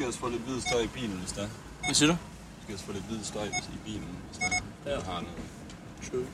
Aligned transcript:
skal 0.00 0.06
også 0.08 0.18
få 0.20 0.28
lidt 0.28 0.42
hvid 0.42 0.60
støj 0.60 0.80
i 0.80 0.86
bilen, 0.86 1.16
hvis 1.18 1.32
der 1.32 1.42
er. 1.42 1.48
Hvad 1.84 1.94
siger 1.94 2.08
du? 2.08 2.12
Du 2.12 2.62
skal 2.62 2.74
også 2.74 2.84
få 2.84 2.92
lidt 2.92 3.04
hvid 3.04 3.24
støj 3.24 3.44
hvis- 3.44 3.68
i 3.74 3.78
bilen, 3.84 4.08
hvis 4.28 4.38
der 4.38 4.46
er. 4.46 4.90
Ja. 4.90 4.96
Du 4.96 5.04
har 5.04 5.20
noget. 5.20 5.36
True. 6.10 6.26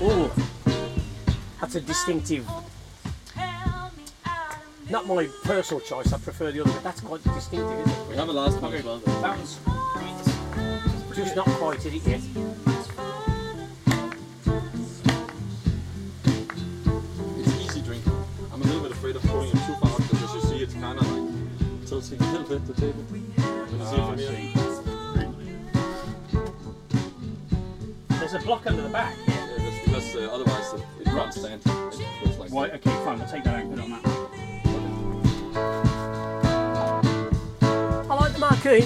Oh, 0.00 0.30
that's 1.60 1.74
a 1.74 1.80
distinctive. 1.80 2.46
Not 4.90 5.06
my 5.06 5.28
personal 5.44 5.80
choice. 5.80 6.12
I 6.12 6.18
prefer 6.18 6.50
the 6.52 6.60
other, 6.60 6.72
but 6.72 6.82
that's 6.84 7.00
quite 7.00 7.22
distinctive, 7.34 7.80
isn't 7.80 7.90
it? 8.02 8.08
We 8.08 8.16
have 8.16 8.28
a 8.28 8.32
last 8.32 8.62
one 8.62 8.72
as 8.74 8.84
well. 8.84 8.98
That 9.00 9.36
one's 9.38 9.58
just 11.16 11.36
not 11.36 11.46
quite 11.60 11.84
in 11.86 11.94
it 11.94 12.06
yet. 12.06 12.75
It 21.96 22.20
Oh, 23.78 23.94
from 23.94 24.12
I 24.12 24.16
here? 24.16 24.28
see. 24.28 24.52
There's 28.08 28.34
a 28.34 28.38
block 28.40 28.66
under 28.66 28.82
the 28.82 28.88
back. 28.88 29.14
Yeah, 29.26 29.46
that's 29.58 29.84
because 29.84 30.16
uh, 30.16 30.28
otherwise 30.32 30.72
it, 30.74 30.82
it 31.00 31.04
can't 31.06 31.32
stand. 31.32 31.62
It 31.64 31.70
feels 32.22 32.38
like 32.38 32.50
Right, 32.52 32.72
okay, 32.74 32.90
fine, 33.04 33.18
we'll 33.18 33.28
take 33.28 33.44
that 33.44 33.54
out 33.54 33.60
and 33.60 33.70
put 33.70 33.78
it 33.78 33.84
on 33.84 33.90
that. 33.90 34.04
I 38.10 38.14
like 38.14 38.32
the 38.32 38.38
marquee. 38.38 38.84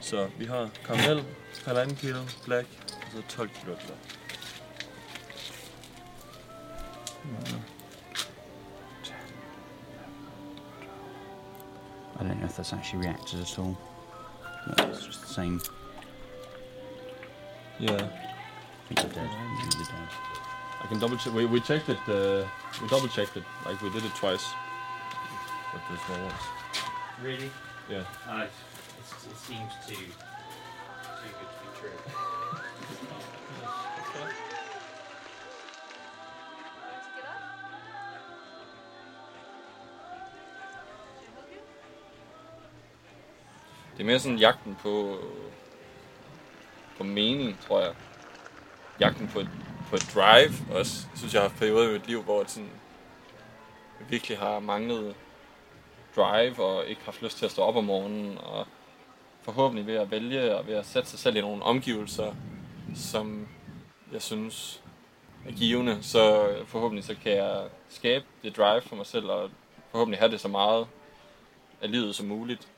Så 0.00 0.28
vi 0.38 0.46
har 0.46 0.68
karamel, 0.86 1.22
halvanden 1.64 1.96
kilo, 1.96 2.20
black, 2.46 2.66
og 3.02 3.12
så 3.12 3.22
12 3.36 3.48
kilo 3.48 3.74
black. 3.76 4.17
I 12.18 12.24
don't 12.24 12.40
know 12.40 12.46
if 12.46 12.56
that's 12.56 12.72
actually 12.72 13.00
reacted 13.00 13.40
at 13.40 13.58
all. 13.58 13.76
But 14.66 14.88
it's 14.90 15.06
just 15.06 15.20
the 15.22 15.34
same. 15.34 15.60
Yeah. 17.78 17.92
I 17.92 18.94
think 18.94 19.14
they're 19.14 19.24
dead. 19.24 19.30
I 19.30 19.60
think 19.60 19.74
they're 19.74 19.96
dead. 19.96 20.08
I 20.80 20.86
can 20.86 20.98
double 20.98 21.16
check. 21.16 21.32
We, 21.34 21.46
we 21.46 21.60
checked 21.60 21.88
it. 21.88 21.98
Uh, 22.08 22.46
we 22.80 22.88
double 22.88 23.08
checked 23.08 23.36
it. 23.36 23.44
Like 23.64 23.80
we 23.82 23.90
did 23.90 24.04
it 24.04 24.14
twice. 24.14 24.46
But 25.72 25.82
there's 25.88 26.18
no 26.18 26.24
ones. 26.24 26.42
Really? 27.22 27.50
Yeah. 27.90 28.04
Uh, 28.28 28.46
it's, 29.00 29.26
it 29.26 29.36
seems 29.36 29.72
too 29.86 30.04
Det 43.98 44.04
er 44.04 44.06
mere 44.06 44.18
sådan 44.18 44.38
jagten 44.38 44.76
på, 44.82 45.18
på 46.98 47.04
mening, 47.04 47.60
tror 47.60 47.80
jeg. 47.80 47.94
Jagten 49.00 49.28
på 49.28 49.40
på 49.90 49.96
et 49.96 50.10
drive 50.14 50.78
også. 50.78 51.06
Jeg 51.10 51.18
synes, 51.18 51.34
jeg 51.34 51.42
har 51.42 51.48
haft 51.48 51.60
perioder 51.60 51.88
i 51.88 51.92
mit 51.92 52.06
liv, 52.06 52.22
hvor 52.22 52.40
jeg 52.40 52.50
sådan, 52.50 52.70
jeg 54.00 54.10
virkelig 54.10 54.38
har 54.38 54.58
manglet 54.58 55.14
drive 56.16 56.64
og 56.64 56.86
ikke 56.86 57.00
haft 57.04 57.22
lyst 57.22 57.38
til 57.38 57.44
at 57.44 57.50
stå 57.50 57.62
op 57.62 57.76
om 57.76 57.84
morgenen. 57.84 58.38
Og 58.38 58.66
forhåbentlig 59.42 59.86
ved 59.86 59.94
at 59.94 60.10
vælge 60.10 60.56
og 60.56 60.66
ved 60.66 60.74
at 60.74 60.86
sætte 60.86 61.08
sig 61.08 61.18
selv 61.18 61.36
i 61.36 61.40
nogle 61.40 61.62
omgivelser, 61.62 62.34
som 62.94 63.48
jeg 64.12 64.22
synes 64.22 64.82
er 65.46 65.52
givende, 65.52 65.98
så 66.02 66.54
forhåbentlig 66.66 67.04
så 67.04 67.14
kan 67.22 67.32
jeg 67.32 67.68
skabe 67.88 68.24
det 68.42 68.56
drive 68.56 68.80
for 68.80 68.96
mig 68.96 69.06
selv 69.06 69.26
og 69.30 69.50
forhåbentlig 69.90 70.18
have 70.18 70.30
det 70.30 70.40
så 70.40 70.48
meget 70.48 70.86
af 71.82 71.90
livet 71.90 72.14
som 72.14 72.26
muligt. 72.26 72.68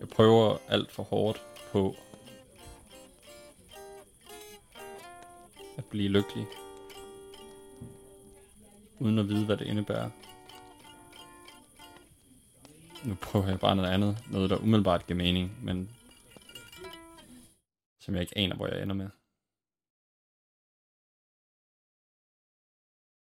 Jeg 0.00 0.08
prøver 0.08 0.58
alt 0.68 0.92
for 0.92 1.02
hårdt 1.02 1.42
på 1.72 1.96
at 5.78 5.84
blive 5.84 6.08
lykkelig. 6.08 6.46
Uden 8.98 9.18
at 9.18 9.28
vide, 9.28 9.46
hvad 9.46 9.56
det 9.56 9.66
indebærer. 9.66 10.10
Nu 13.04 13.14
prøver 13.14 13.48
jeg 13.48 13.60
bare 13.60 13.76
noget 13.76 13.90
andet. 13.90 14.18
Noget, 14.30 14.50
der 14.50 14.56
umiddelbart 14.56 15.06
giver 15.06 15.16
mening, 15.16 15.58
men 15.62 15.90
som 18.00 18.14
jeg 18.14 18.20
ikke 18.20 18.38
aner, 18.38 18.56
hvor 18.56 18.66
jeg 18.66 18.82
ender 18.82 18.94
med. 18.94 19.08